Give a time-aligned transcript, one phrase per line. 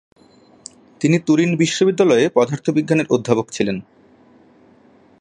[1.01, 3.77] তিনি তুরিন বিশ্ববিদ্যালয়ে পদার্থবিজ্ঞানের অধ্যাপক হন।